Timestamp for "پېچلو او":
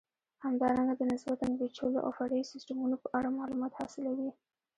1.59-2.11